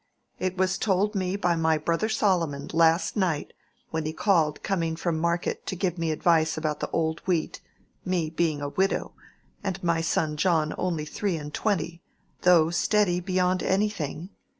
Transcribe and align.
"It 0.39 0.57
was 0.57 0.79
told 0.79 1.13
me 1.13 1.35
by 1.35 1.55
my 1.55 1.77
brother 1.77 2.09
Solomon 2.09 2.67
last 2.73 3.15
night 3.15 3.53
when 3.91 4.03
he 4.07 4.13
called 4.13 4.63
coming 4.63 4.95
from 4.95 5.19
market 5.19 5.67
to 5.67 5.75
give 5.75 5.99
me 5.99 6.09
advice 6.09 6.57
about 6.57 6.79
the 6.79 6.89
old 6.89 7.19
wheat, 7.27 7.61
me 8.03 8.31
being 8.31 8.63
a 8.63 8.69
widow, 8.69 9.11
and 9.63 9.83
my 9.83 10.01
son 10.01 10.37
John 10.37 10.73
only 10.75 11.05
three 11.05 11.37
and 11.37 11.53
twenty, 11.53 12.01
though 12.41 12.71
steady 12.71 13.19
beyond 13.19 13.61
anything. 13.61 14.29